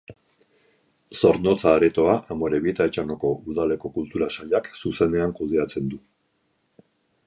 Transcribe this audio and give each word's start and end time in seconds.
Zornotza 1.19 1.73
Aretoa 1.73 2.15
Amorebieta-Etxanoko 2.37 3.33
Udaleko 3.53 3.95
Kultura 4.01 4.33
Sailak 4.39 4.75
zuzenean 4.85 5.39
kudeatzen 5.43 5.93
du. 5.95 6.05